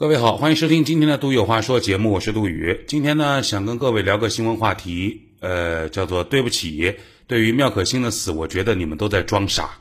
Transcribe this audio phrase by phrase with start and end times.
[0.00, 2.84] 各位好，欢迎收听今天的《杜有话说》节目，我是杜宇。
[2.86, 6.94] 今天呢，想跟各位聊个新闻话题，呃，叫做“对不起，
[7.26, 9.80] 对于妙可欣的死，我觉得你们都在装傻”。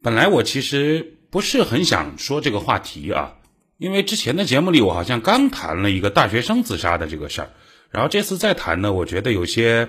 [0.00, 3.34] 本来我其实不是很想说这个话题啊，
[3.78, 7.50] 因为之前的节目里我好像刚谈了一个大学生自杀的这个事儿，
[7.90, 9.88] 然后这次再谈呢，我觉得有些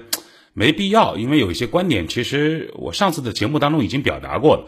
[0.54, 4.68] 没必要，因为有一些观点其实我上次的节目当中已经表达过了。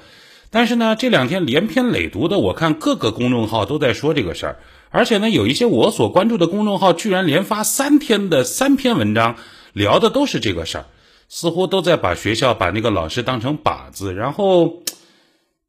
[0.52, 4.60] 但是呢，这两天连篇累牍的，我看各个公众号都在说这个事儿，
[4.90, 9.36] 而且呢，有一些我所关注的公众号居然连发三天的三篇文章，
[9.74, 10.86] 聊的都是这个事儿，
[11.28, 14.82] 似乎都在把学校把那个老师当成靶子，然后，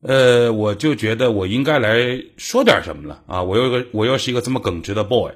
[0.03, 3.43] 呃，我就觉得我应该来说点什么了啊！
[3.43, 5.33] 我又个我又是一个这么耿直的 boy，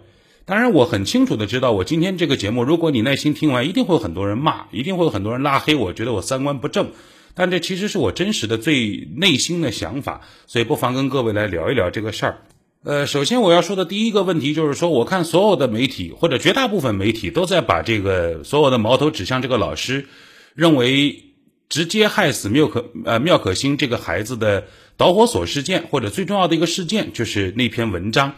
[0.46, 6.92] 当然我很清楚的知道，我今天这个节目，如果你耐心听完，一定会有很多人骂，一定会有很多人拉黑，我觉得我三观不正。
[7.34, 12.38] 但这其实是我真实的最内心的想法，所以不妨跟各位来聊一聊这个事儿。
[12.84, 20.06] 呃，首先我要说的第一个问题就是说，我看所有的媒体或者绝大部分媒体都在把这个所有的矛头指向这个老师，
[20.54, 21.24] 认为
[21.70, 24.64] 直接害死妙可呃妙可欣这个孩子的
[24.98, 28.34] 导火索事件或者最重要的一个事件就是那篇文章，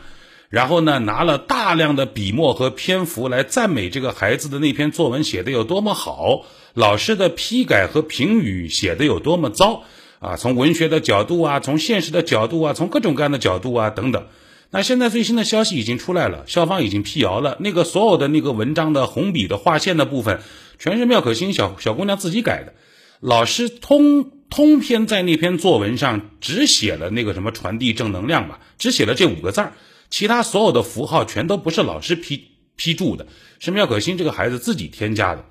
[0.48, 6.46] 然后呢拿了大量的笔墨和篇幅来赞美这个孩子的那篇作文写的有多么好。
[6.74, 9.84] 老师的批改和评语写的有多么糟
[10.18, 10.36] 啊？
[10.36, 14.26] 从文学的角度啊，从现实的角度啊，从各种各样的角度啊等等。
[14.70, 20.40] 那现在最新的消息已经出来了，校方已经辟谣了，那个所有的那个文章的红笔的划线的部分，
[20.78, 22.74] 全是妙可欣小小姑娘自己改的。
[23.20, 29.72] 老师通通篇在那篇作文上只写了那个什么传递正能量吧，只写了这五个字儿，
[30.10, 33.26] 其他所有的符号全都不是老师批批注的，
[33.58, 35.44] 是妙可欣这个孩子自己添加的。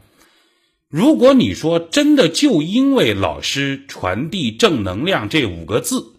[0.89, 6.13] 如果你说真的就因为老师传递正能量这五个字，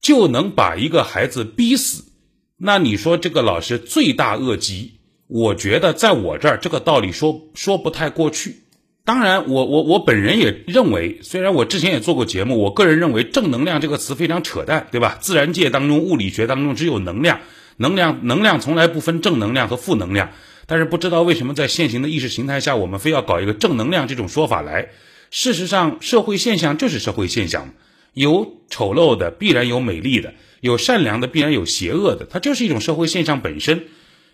[0.00, 2.04] 就能把一个孩子逼死，
[2.58, 5.00] 那你说这个老师罪大恶极？
[5.26, 8.63] 我觉得在我这儿这个道理说说不太过去。
[9.06, 15.18] 当然，我我我本人也认为，虽然我之前也做过节目，我个人认为正能量这个词非常扯淡，对吧？
[15.20, 17.40] 自然界当中、物理学当中只有能量，
[17.76, 20.30] 能量能量从来不分正能量和负能量。
[20.66, 24.88] 但是不知道为什么在现行的意识形态下，我们非要搞一个正能量这种说法来。
[25.30, 27.74] 事实上，社会现象就是社会现象，
[28.14, 30.32] 有丑陋的必然有美丽的，
[30.62, 33.84] 有善良的必然有邪恶的，它就是一种社会现象本身。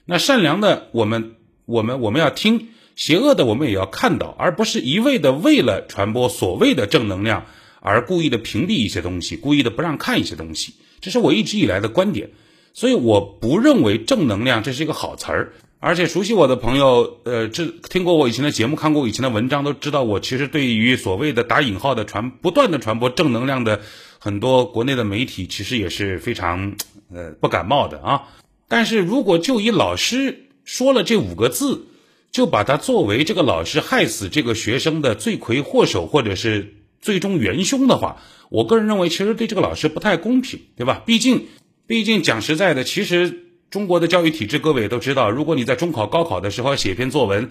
[0.04, 1.32] 那善良的我们
[1.64, 2.68] 我们我们要听，
[3.00, 7.46] 邪恶的我们也要看到，而不是一味的为了传播所谓的正能量
[7.80, 10.74] 而故意的屏蔽一些东西，故意的不让看一些东西。
[11.00, 12.28] 这是我一直以来的观点，
[12.74, 15.54] 所以我不认为正能量这是一个好词儿。
[15.78, 23.80] 而且熟悉我的朋友，呃，这听过我以前的节目，看过我以前的文章，都知道我其实对于所谓的打引号的传不断的传播正能量的
[24.18, 26.74] 很多国内的媒体，其实也是非常
[27.10, 28.28] 呃不感冒的啊。
[28.68, 31.86] 但是如果就以老师说了这五个字，
[32.30, 41.02] 就把他作为这个老师害死这个学生的罪魁祸首或者是最终元凶的话，我个人认为其实对这个老师不太公平，对吧？
[41.04, 41.46] 毕竟，
[41.86, 43.46] 毕竟讲实在的，其实。
[43.70, 47.50] 中国的教育体制，各位也都知道，如果你在中考、高考的时候写篇作文，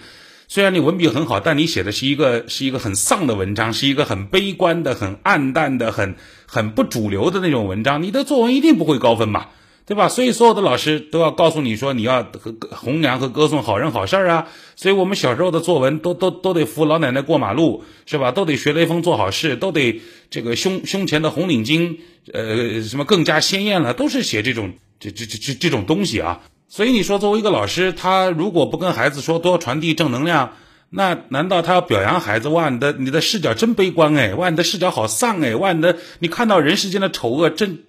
[0.50, 6.16] 虽然你文笔很好，但你写的是一个是一个很丧的文章，是一个很悲观的、很暗淡的、很
[6.46, 9.48] 很不主流的那种文章，你的作文一定不会高分嘛，
[9.90, 10.08] 对吧？
[10.08, 14.48] 所以所有的老师都要告诉你说，你要和弘扬和歌颂好人好事儿啊。
[14.76, 18.32] 所以我们小时候的作文都都都得扶老奶奶过马路，是吧？
[18.32, 21.98] 都得学雷锋做好事，都得这个胸胸前的红领巾，
[22.32, 24.74] 呃，什么更加鲜艳了，都是写这种。
[25.02, 30.56] 这这这这这种东西啊，所以你说作为一个老师，他如果不跟孩子说多传递正能量，
[30.90, 32.50] 那难道他要表扬孩子？
[32.50, 34.36] 哇，你的你的视角真悲观哎！
[34.36, 35.56] 哇，你的视角好丧哎！
[35.56, 37.86] 哇，你的你看到人世间的丑恶真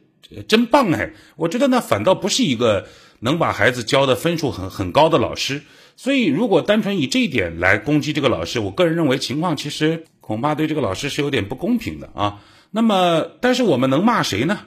[0.48, 1.12] 真棒哎！
[1.36, 2.86] 我觉得那反倒不是一个
[3.18, 5.62] 能把孩子教的分数很很高的老师。
[5.96, 12.40] 所以如果单纯以这一点来攻击这个老师，我个人认为情况其实恐怕对这个老师是有点不公平的啊。
[12.70, 14.60] 那么，但是我们能骂谁呢？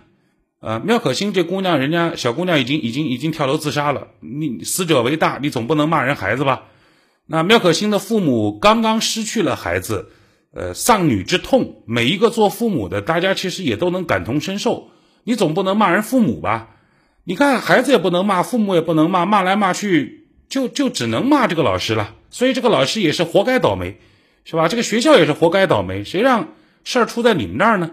[0.60, 4.08] 呃，妙可欣这姑娘，人家小姑娘已经已经已经跳楼自杀了。
[4.20, 6.64] 你死者为大，你总不能骂人孩子吧？
[7.26, 10.12] 那妙可欣的父母刚刚失去了孩子，
[10.54, 14.90] 呃，丧女之痛，每一个做父母的，大家其实也都能感同身受。
[15.24, 16.70] 你总不能骂人父母吧？
[17.24, 22.16] 你看孩子也不能骂，父母也不能骂，骂来骂去就就只能骂这个老师了。
[22.30, 23.98] 所以这个老师也是活该倒霉，
[24.46, 24.68] 是吧？
[24.68, 26.04] 这个学校也是活该倒霉。
[26.04, 26.50] 谁让
[26.84, 27.92] 事儿出在你们那儿呢？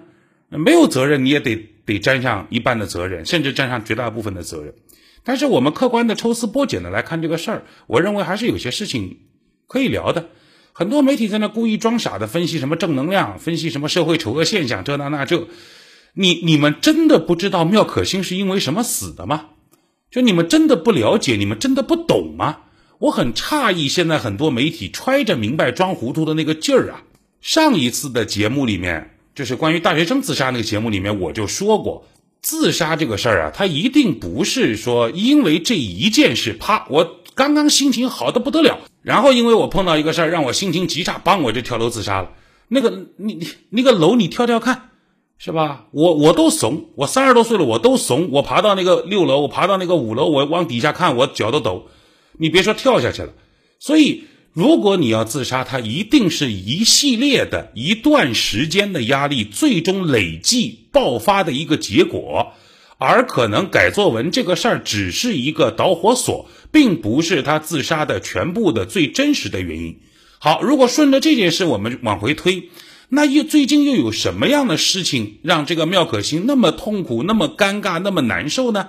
[0.48, 1.66] 没有责任，你也得。
[1.86, 4.74] 得沾上一半的责任，甚至沾上绝大部分的责任。
[5.24, 9.18] 但是我们客观的抽丝剥茧的来看这个事儿，我认为还是有些事情
[9.66, 10.28] 可以聊的。
[10.72, 15.48] 很多媒体在那故意装傻的分析什么正能量，分析什么社会丑恶现象，这那那这。
[16.14, 19.46] 你你们真的不知道妙可欣是因为什么死的吗？
[20.10, 22.58] 就你们真的不了解，你们真的不懂吗？
[22.98, 27.02] 我很诧异，现在很多媒体揣着明白装糊涂的那个劲儿啊。
[27.40, 32.06] 上一次的节目里面，就是关于大学生自杀那个节目里面，我就说过，
[32.42, 42.32] 自杀这个事儿啊，它一定不是说因为这一件事，啪，我刚刚心情好的不得了，然后因为我碰到一个事儿让我心情极差，帮我就跳楼自杀了。
[42.68, 44.89] 那个你你那个楼你跳跳看，
[45.42, 45.86] 是吧？
[45.92, 51.86] 我我都怂，我三十多岁了我都怂，我爬到那个六楼，我爬到那个五楼，我往底下看，我脚都抖。
[52.36, 53.32] 你别说跳下去了，
[53.78, 62.52] 所以如果你要自杀，它一定是一系列的一段时间的压力，最终累计爆发的一个结果，
[62.98, 70.00] 而可能改作文这个事儿只是一个导火索，并不是他自杀的全部的最真实的原因。
[70.38, 72.68] 好，如果顺着这件事我们往回推，
[73.12, 78.88] 那又最近又有什么样的事情让这个妙可欣那么痛苦、那么尴尬、那么难受呢？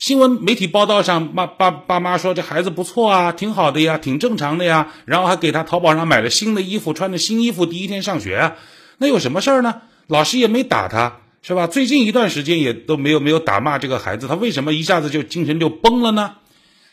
[0.00, 8.56] 新闻媒体报道上，爸爸爸妈说这孩子不错啊，挺好的呀，挺正常的呀，然后还给他淘宝上买了新的衣服，穿着新衣服第一天上学啊，
[8.98, 9.82] 那有什么事儿呢？
[10.08, 11.68] 老师也没打他，是吧？
[11.68, 16.34] 最近一段时间也都没有没有打骂这个孩子，他为什么一下子就精神就崩了呢？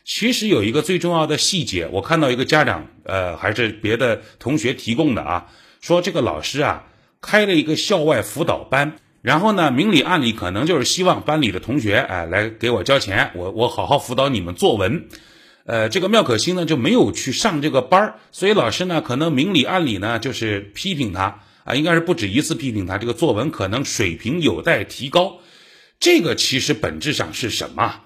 [0.06, 5.48] 其实有一个最重要的细节，我看到一个家长，呃，还是别的同学提供的啊，
[5.82, 6.86] 说这个老师啊
[7.22, 8.96] 开了一个校外辅导班。
[9.22, 15.10] 然后呢，明里暗里可能就是希望班里的同学，哎，来给我交钱，我我好好辅导你们作文。
[15.66, 25.40] 呃，这个妙可欣呢就没有去上这个班儿，所以老师呢可能明里暗里呢就是批评他啊，应该是不止一次批评他，这个作文可能水平有待提高。
[26.00, 28.04] 这个其实本质上是什么？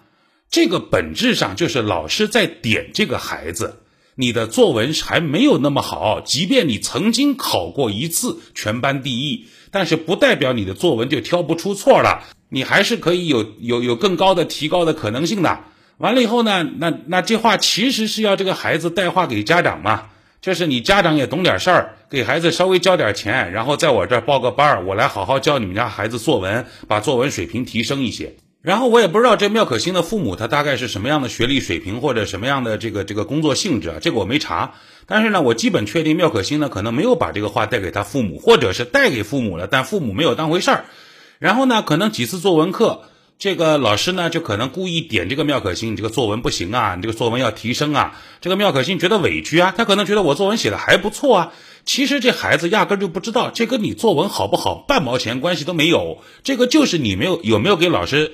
[0.50, 3.83] 这个本质上就是老师在点这个孩子。
[4.16, 15.60] 你的作文还没有那么好，即便你曾经考过一次全班第一，但是不代表你的作文就挑不出错了，你还是可以有有有更高的提高的可能性的。
[15.98, 20.10] 完了以后呢，那那这话其实是要这个孩子带话给家长嘛，
[20.42, 28.36] 就是你家长也懂点事儿，给孩子稍微交点钱，然后在我这儿报个班儿，我来好好教你们家孩子作文，把作文水平提升一些。
[28.64, 34.76] 然后我也不知道这妙可欣的父母他大概是什么样的学历水平或者什么样的这个这个工作性质啊，这个我没查。
[35.06, 40.86] 但是呢，我基本确定妙可欣呢可能没有把这个话带给他父母，或者是带给父母了，但父母没有当回事儿。
[41.40, 43.02] 然后呢，可能几次作文课，
[43.38, 48.16] 这个老师呢就可能故意点这个妙可欣，你这个作文不行啊，你这个作文要提升啊。
[48.40, 51.52] 这个妙可欣觉得委屈啊，他可能觉得我作文写的还不错啊。
[51.86, 56.22] 其实这孩子压根就不知道，这跟你作文好不好半毛钱关系都没有。
[56.44, 58.34] 这个就是你没有有没有给老师。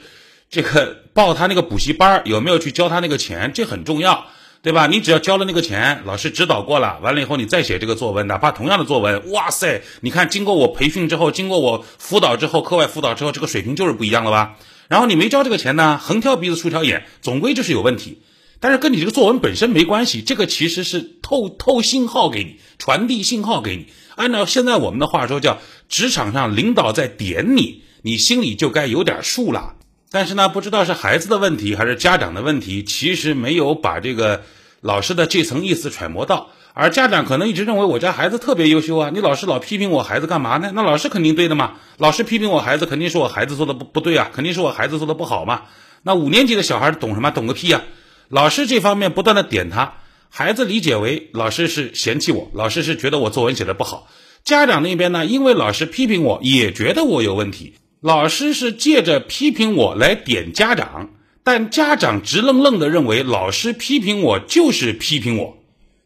[0.51, 3.51] 这个报他那个补习班有没有去交他那个钱？
[3.53, 4.25] 这很重要，
[4.63, 4.87] 对吧？
[4.87, 9.83] 你只要交了那个钱，老师指导过了，完了以后你再写这个作文，哪怕同样的作文，哇塞！
[10.01, 14.55] 你看，经过我培训之后，经过我辅导之后，课外辅导之后，这个水平就是不一样了吧？
[14.87, 18.23] 然后你没交这个钱呢，横挑鼻子竖挑眼，总归就是有问题。
[18.59, 23.87] 但是跟你这个作文本身没关系，这个其实是透透信号给你，传递信号给你。
[24.15, 29.75] 按照现在我们的话说，叫职场上领导在点你，你心里就该有点数了。
[30.11, 34.43] 但是呢，不知道是孩子的问题还是家长的问题，其实没有把这个
[34.81, 40.71] 老师的这层意思揣摩到，而家长可能一直认为我家孩子特别优秀啊，你老师老批评我孩子干嘛呢？
[40.73, 45.61] 那老师肯定对的嘛，老师批评我孩子，肯定是我孩子做的不不对啊，肯定是我孩子做的不好嘛。
[46.01, 47.29] 那五年级的小孩懂什么？
[47.31, 47.83] 懂个屁啊！
[48.29, 49.95] 老师这方面不断的点他，
[50.29, 54.07] 孩子理解为老师是嫌弃我，老师是觉得我作文写的不好。
[54.43, 57.73] 家长那边呢，因为老师批评我，也觉得我有问题。
[58.01, 61.09] 老师是借着批评我来点家长，
[61.43, 65.57] 但家长直愣愣的认为老师批评我就是批评我，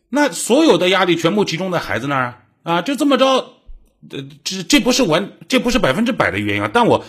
[0.10, 3.58] 那所有的压力全部集中在孩子那儿啊，就这么着，
[4.44, 7.06] 这这不是完，这不是百分之百的原因啊，但我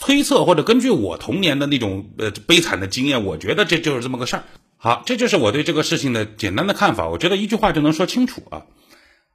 [0.00, 4.44] 推测或者根据我童年的那种呃悲惨的经验，我觉得这就是这么个事儿。
[4.80, 8.62] 好，这就是我对这个事情的简单的看法，我觉得一句话就能说清楚啊。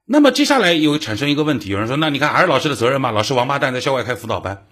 [0.05, 3.11] 那么接下来又产生一个问题，有人说，那你看还是老师的责任嘛？
[3.11, 4.67] 老师王八蛋在校外开辅导班。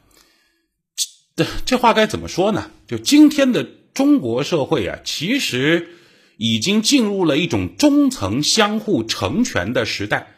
[1.36, 2.72] 这这话该怎么说呢？
[2.88, 5.90] 就今天的中国社会啊，其实
[6.38, 10.36] 已经进入了一种中层相互成全的时代。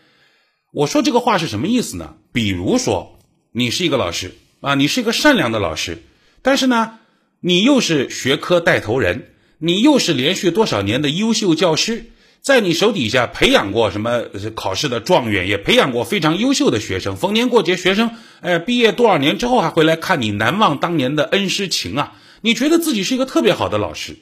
[0.71, 2.15] 我说这个话是什么意思呢？
[2.31, 3.19] 比如说，
[3.51, 6.01] 你是一个老师啊，你是一个善良的老师，
[6.41, 6.99] 但是呢，
[7.39, 9.32] 你又是学科带头人，
[9.65, 12.07] 你又是连续多少年的优秀教师。
[12.41, 17.15] 在你手底下培养过什么考试的状元，也培养过非常优秀的学生。
[17.15, 22.11] 逢年过节，学生哎毕业多少年之后还会来看你，难忘当年的恩师情啊！
[22.41, 24.17] 你觉得自己是一个特别好的老师。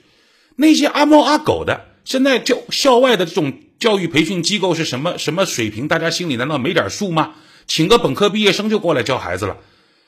[0.57, 5.87] 那些阿猫阿狗的，现在教校外的这种教育培训机构是什么什么水平？
[5.87, 7.31] 大家心里难道没点数吗？
[7.65, 9.57] 请个本科毕业生就过来教孩子了，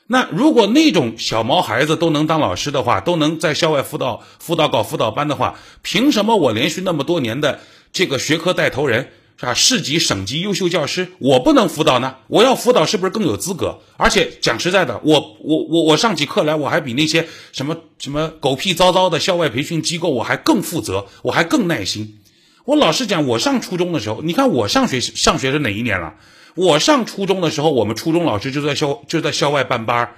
[0.06, 7.60] 那如果那种小毛孩子都能当老师的话，都能在校外辅导辅导搞辅导班的话，凭什么我连续那么多年的
[7.92, 9.54] 这个学科带头人是吧？
[9.54, 12.16] 市级、省级优秀教师，我不能辅导呢？
[12.28, 13.80] 我要辅导是不是更有资格？
[13.96, 22.20] 而且讲实在的，我我我我上起课来，我还比那些什么什么狗屁糟糟的校外培训机构我还更负责，我还更耐心。
[22.66, 26.14] 我老实讲，我上初中的时候，你看我上学上学是哪一年了？
[26.54, 30.14] 我上初中的时候，我们初中老师就在校就在校外办班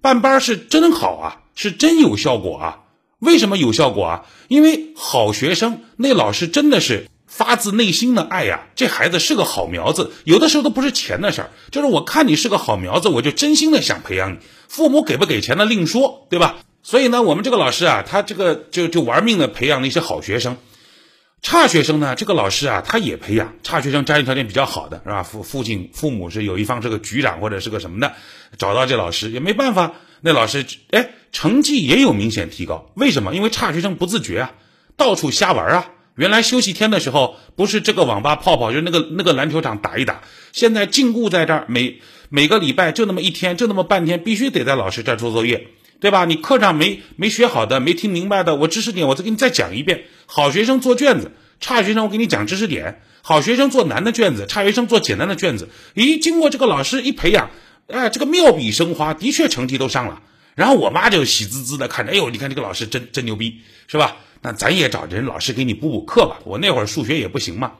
[0.00, 2.80] 办班是真好啊，是真有效果啊。
[3.18, 4.26] 为什么有效果啊？
[4.48, 8.66] 因为好学生，那老师真的是发自内心的爱呀。
[8.74, 14.38] 这孩子是个好苗子，有的时候都不是钱的事儿，就是我看你是个好苗子，我就真心的想培养你。
[14.68, 16.56] 父母给不给钱的另说，对吧？
[16.82, 20.56] 所以呢，我们这个老师啊，他这个就就玩命的培养那些好学生。
[21.42, 22.14] 差学生呢？
[22.16, 25.22] 这个老师啊，他也培养差学生，家庭条件比较好的是吧？
[25.22, 28.14] 父父亲父母是有一方是个局长或者是个什么的，
[28.58, 29.92] 找到这老师也没办法。
[30.22, 32.90] 那老师哎，成绩也有明显提高。
[32.94, 33.34] 为什么？
[33.34, 34.54] 因为差学生不自觉啊，
[34.96, 35.90] 到处瞎玩啊。
[36.16, 40.22] 原来休息天的时候，不是这个网吧泡泡，就那个那个篮球场打一打。
[40.52, 42.00] 现在禁锢在这儿，每
[42.30, 45.68] 每个礼拜就那么一天，就那么半天，必须得在老师这儿做作业。
[45.98, 46.24] 对吧？
[46.24, 50.04] 你课上没没学好的，没听明白的，我知识点我再给你再讲一遍。
[50.26, 53.00] 好学生做卷子，差学生我给你讲知识点。
[53.22, 55.68] 好学生做难的卷子，差学生做简单的卷子。
[55.94, 57.50] 咦，经过这个老师一培养，
[57.88, 60.22] 哎，这个妙笔生花，的确成绩都上了。
[60.54, 64.16] 然后我妈就喜滋滋的看着，哎呦，你看这个老师真真牛逼，是吧？
[64.42, 66.38] 那咱也找人老师给你补补课吧。
[66.44, 67.72] 我那会儿数学也不行嘛，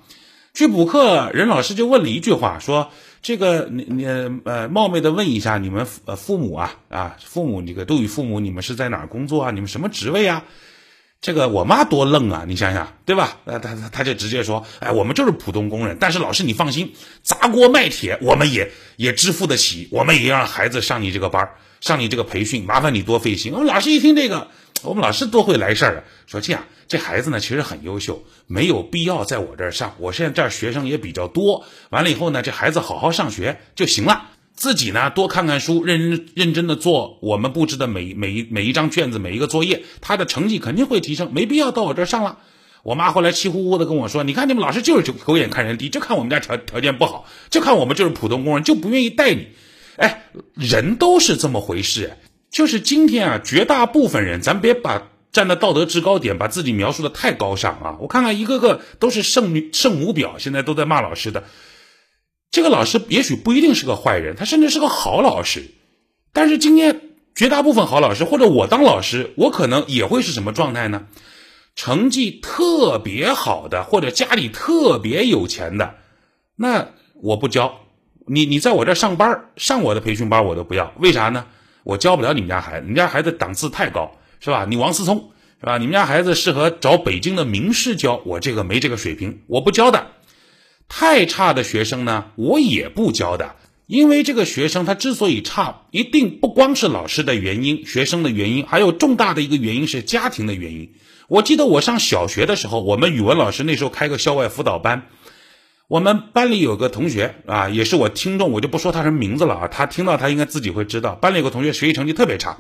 [0.55, 2.91] 去补课，任老师就问了一句话，说。
[3.23, 4.07] 这个你你
[4.45, 9.51] 呃冒昧的问一下，你们呃父母啊啊父母这个杜宇父母，你们是在哪工作啊？
[9.51, 10.45] 你们什么职位啊？
[11.21, 12.45] 这个我妈多愣啊！
[12.47, 13.39] 你想想对吧？
[13.45, 16.93] 呃他他他就直接说，哎我们就是普通工人，但是老师你放心，
[17.23, 21.49] 砸锅卖铁我们也也支付得起，我们也要让孩子上你这个班
[21.81, 23.53] 上你这个培训，麻烦你多费心。
[23.53, 24.49] 我们老师一听这个。
[24.83, 26.05] 我们老师多会来事儿啊！
[26.27, 29.95] 说这样，这孩子呢其实很优秀，没有必要在我这儿上。
[29.99, 34.31] 我现在这儿学生也比较多，完了以后呢，这孩子好好上学就行了。
[34.55, 42.39] 自己呢多看看书，认认认真的做我们布置的每每一每一张卷子，每一个作业，他的成绩肯定会提升，没必要到我这儿上了。
[42.83, 49.49] 我妈后来气呼呼的跟我说：“你看你们老师就是狗眼看人低，就看我们家条条件不好，就看我们就是普通工人，就不愿意带你。”
[49.97, 52.13] 哎，人都是这么回事。
[52.57, 57.97] 就是今天啊，绝大部分人，咱别把站在道德制高点，把自己描述的太高尚啊！
[58.01, 61.45] 我看看一个个都是圣女圣母婊，现在都在骂老师的。
[62.51, 65.67] 这个老师也许不一定是个坏人，他甚至是个好老师。
[66.33, 67.03] 但是今天
[67.35, 71.09] 绝大部分好老师，或者我当老师，我可能也会是什么状态呢？
[71.75, 75.97] 成绩特别好的，或者家里特别有钱的，
[76.57, 76.89] 那
[77.23, 77.81] 我不教
[78.27, 80.95] 你，你在我这上班上我的培训班，我都不要。
[80.99, 81.45] 为啥呢？
[81.87, 84.67] 我教不了你们家孩子，你们家孩子档次太高，是吧？
[84.69, 85.79] 你王思聪，是吧？
[85.79, 90.09] 你们家孩子适合找北京的名师教，我这个没这个水平，我不教的。
[90.89, 93.55] 太差的学生呢，我也不教的，
[93.87, 100.93] 因为这个学生他之所以差，一定不光是老师的原因、学生的原因，还有重大的一个原因是家庭的原因。
[101.29, 105.07] 我记得我上小学的时候，我们语文老师那时候开个校外辅导班。
[105.89, 109.69] 我们班里有个同学啊，也是我听众，我就不说他什么名字了啊。
[109.69, 111.15] 他听到他应该自己会知道。
[111.15, 112.57] 班里有个同学学习成绩特别差，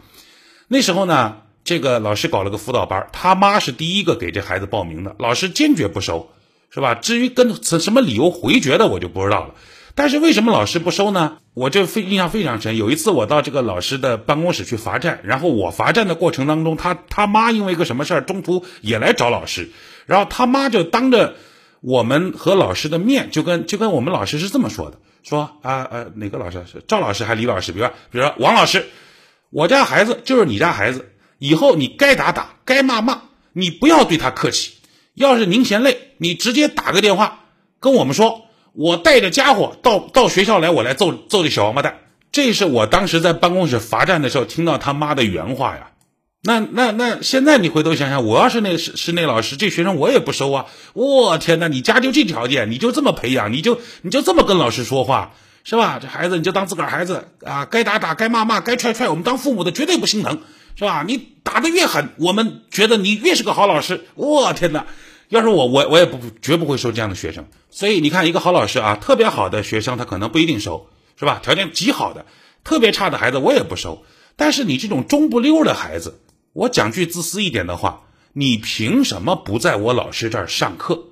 [0.68, 6.30] 那时候呢，这个老师搞了个辅导班，他妈是第一个给这孩子报名的，老师坚决不收，
[6.70, 6.94] 是吧？
[6.94, 9.54] 至于跟什么理由回绝的，我就不知道了。
[9.96, 11.38] 但是为什么老师不收呢？
[11.52, 12.76] 我就非印象非常深。
[12.76, 19.72] 有一次我到这个老师的办公室去罚站，然后我罚站的过程当中，他他妈因为一个什么事儿，中途也来找老师，
[20.06, 21.34] 然后他妈就当着。
[21.80, 27.72] 我们和老师的面就跟就跟我们老师是这么说的，说啊呃哪个老师是赵老师还是李老师？
[27.72, 28.86] 比如比如说王老师，
[29.50, 34.72] 我家孩子就是你家孩子，以后你该打打，该骂骂，你不要对他客气。
[35.14, 37.44] 要是您嫌累，你直接打个电话
[37.80, 38.42] 跟我们说，
[38.72, 42.00] 我带着家伙到到学校来，我来揍揍这小王八蛋。
[42.32, 45.90] 这是我当时在办公室罚站的时候听到他妈的原话呀。
[46.46, 50.66] 那那那，现在你回头想想，我要是那是是那老师，这学生我也不收啊！
[50.92, 55.32] 我天哪，你家就这条件，你就这么培养，你就你就这么跟老师说话，
[55.64, 55.98] 是吧？
[56.00, 60.38] 这孩子你就当自个儿孩子啊，该打打，该骂骂，该踹踹，我们当父母的绝对不心疼，
[60.76, 61.04] 是吧？
[61.04, 64.04] 你打的越狠，我们觉得你越是个好老师。
[64.14, 64.86] 我天哪，
[65.28, 67.46] 要是我我我也不绝不会收这样的学生。
[67.72, 70.86] 所以你看，一个好老师啊，特别好的学生他可能不一定收，
[71.18, 71.40] 是吧？
[71.42, 72.24] 条件极好的，
[72.62, 74.04] 特别差的孩子我也不收。
[74.36, 76.20] 但是你这种中不溜的孩子。
[76.56, 81.08] 我讲句自私一点的话，你凭什么不在我老师这儿上课？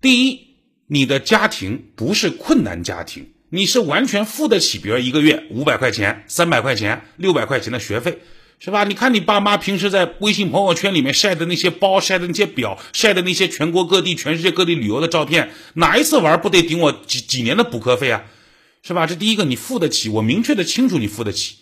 [0.00, 0.56] 第一，
[0.88, 8.18] 你的家庭不是困难家庭，你是完全付得起，比如一个月五百块钱、三百块钱、六百块钱的学费，
[8.58, 8.82] 是吧？
[8.82, 18.24] 你看你爸妈平时在微信朋友圈里面晒的那些包、晒的那些表、晒的那些全国各地、全世界各地旅游的照片，哪一次玩不得顶我几几年的补课费啊？
[18.82, 19.06] 是吧？
[19.06, 21.58] 这第一个你付得起，我明确的清楚你付得起。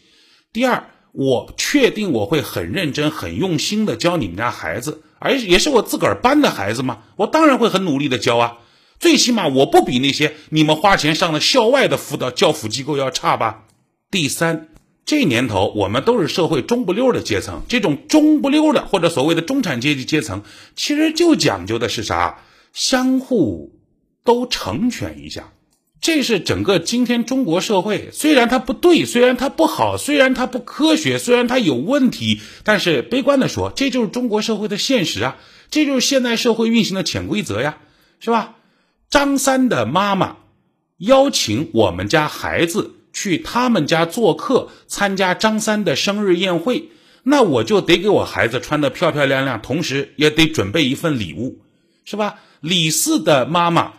[0.54, 8.59] 第二，我确定我会很认真、很用心的教你们家孩子，而也是我自个儿班的孩子嘛，我当然会很努力的教啊。
[8.99, 13.64] 最起码我不比那些你们花钱上的校外的辅导教辅机构要差吧。
[14.11, 14.69] 第三，
[15.07, 20.43] 这年头我们都是社会中不溜的阶层，这种中不溜的或者所谓的中产阶级阶层，
[20.76, 22.43] 其实就讲究的是啥？
[22.73, 23.73] 相互
[24.23, 25.52] 都成全一下。
[26.00, 35.37] 这是整个今天中国社会，虽然它不对，虽然它不好，虽然它不科学，虽然它有问题，但是悲观的说，这就是中国社会的现实啊，
[35.71, 37.78] 这就是现代社会运行的潜规则呀，
[38.19, 38.54] 是吧？
[39.11, 40.37] 张三的妈妈
[40.99, 46.90] 邀请我们家孩子去他们家做客，参加张三的生日宴会，
[47.25, 51.59] 那我就得给我孩子穿的漂漂亮亮，同时也得准备一份礼物，
[52.04, 52.37] 是吧？
[52.61, 53.95] 李四的妈妈，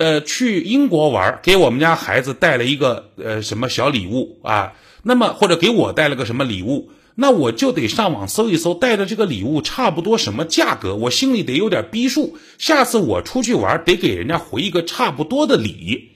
[0.00, 6.90] 呃，去英国玩，给我们家孩子带了一个呃什么小礼物啊，那么或者给我带了个什么礼物。
[7.16, 12.38] 那我就得上网搜一搜，带的这个礼物差不多什么价格，我心里得有点逼数。
[12.56, 16.12] 下次我出去玩，得给人家回一个差不多的礼。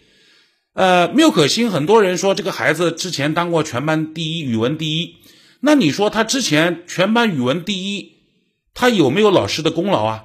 [0.73, 5.17] 呃，缪可欣，很多人说这个孩子之前当过全班第一，语文第一。
[5.61, 8.13] 那你说他之前全班语文第一，
[8.73, 10.25] 他有没有老师的功劳啊？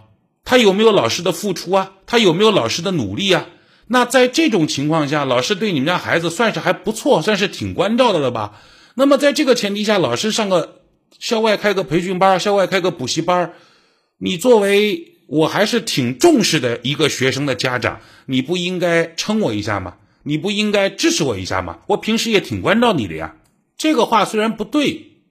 [0.49, 1.91] 他有没有老师的付出啊？
[2.07, 3.45] 他有没有老师的努力啊？
[3.85, 8.59] 那在这种情况下，老师对你们家孩子算是还不错，算是挺关照的了吧？
[8.95, 10.81] 那么，在这个前提下，老师上个
[11.19, 13.53] 校外开个培训班，校外开个补习班，
[14.17, 19.97] 你作为我还是挺重视的一个学生的家长，你不应该撑我一下吗？
[20.23, 21.77] 你不应该支持我一下吗？
[21.85, 23.35] 我平时也挺关照你的呀。
[23.77, 25.21] 这个话虽然不对，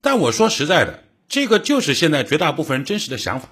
[0.00, 3.48] 但我说实在的，这个就是现在绝大部分人真实的想法。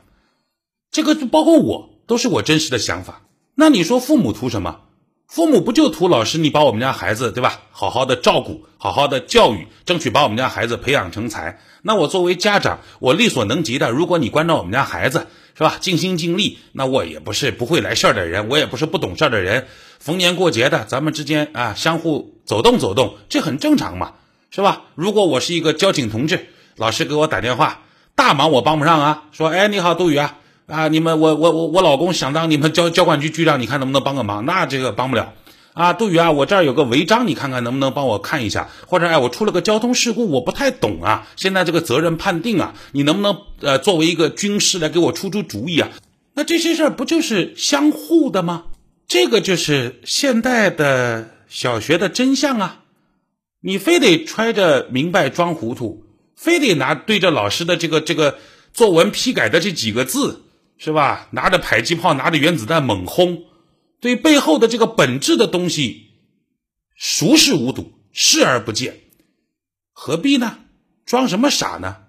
[0.96, 3.20] 这个就包括我，都是我真实的想法。
[3.54, 4.80] 那你说父母图什么？
[5.26, 11.60] 父母不就图老师你把我们家孩子对吧，好好的照顾，好好的教育，争取把我们家孩子培养成才。
[11.82, 19.66] 那我作为家长，我力所能及的，如果你关照我们家孩子是吧，尽心尽力，那我也不是不会来事儿的人，我也不是不懂事儿的人。
[19.98, 24.14] 逢年过节的，咱们之间啊，相互走动走动，这很正常嘛，
[24.50, 24.84] 是吧？
[24.94, 27.82] 如果我是一个交警同志，老师给我打电话，
[28.14, 30.38] 大忙我帮不上啊，说，哎，你好，杜宇啊。
[30.66, 34.44] 啊，你们我我我我老公想当你们交交管局局长，你看能不能帮个忙？
[34.44, 35.32] 那这个帮不了。
[35.74, 38.68] 啊，杜宇啊，我这儿有个违章，你看看能不能帮我看一下？
[38.86, 45.90] 或者哎，我出了个交通事故，我不太懂啊，现在这个责任判定啊，你能不能呃作为一个军师来给我出出主意啊？
[46.34, 48.64] 那这些事儿不就是相互的吗？
[49.06, 52.80] 这个就是现代的小学的真相啊！
[53.60, 56.02] 你非得揣着明白装糊涂，
[56.34, 58.38] 非得拿对着老师的这个这个
[58.72, 60.42] 作文批改的这几个字。
[60.78, 61.28] 是吧？
[61.32, 63.44] 拿着迫击炮，拿着原子弹猛轰，
[64.00, 66.10] 对背后的这个本质的东西
[66.94, 69.00] 熟视无睹，视而不见，
[69.92, 70.58] 何必呢？
[71.04, 72.04] 装什么傻呢？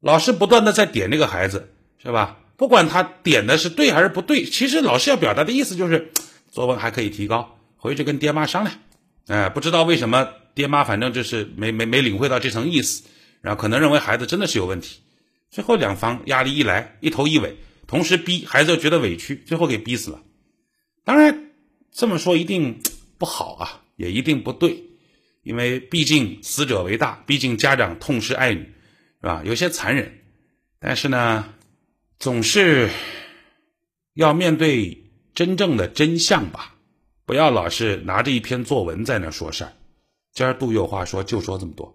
[0.00, 2.38] 老师不断的在点那个孩子，是吧？
[2.56, 6.12] 不管他点的是对还是不对，其实老师要表达的意思就是，
[6.50, 8.78] 作文还可以提高，回去跟爹妈商量。
[9.26, 13.04] 哎，不知道为什么爹妈反正就是没没没领会到这层意思，
[13.40, 15.01] 然后可能认为孩子真的是有问题。
[15.52, 20.22] 最后两方压力一来，一头一尾，同时逼孩子又觉得委屈，最后给逼死了。
[21.04, 21.50] 当然
[21.92, 22.80] 这么说一定
[23.18, 24.82] 不好啊，也一定不对，
[25.42, 28.60] 因为毕竟死者为大，毕竟家长痛失爱女，
[29.20, 29.42] 是吧？
[29.44, 30.20] 有些残忍，
[30.80, 31.52] 但是呢，
[32.18, 32.88] 总是
[34.14, 36.76] 要面对真正的真相吧，
[37.26, 39.72] 不要老是拿着一篇作文在那说事儿。
[40.32, 41.94] 今儿杜月话说，就说这么多。